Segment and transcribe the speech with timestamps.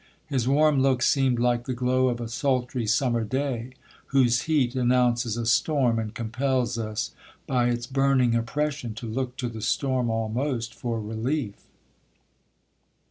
[0.25, 3.73] His warm look seemed like the glow of a sultry summer day,
[4.07, 7.11] whose heat announces a storm, and compels us
[7.45, 11.67] by its burning oppression, to look to the storm almost for relief.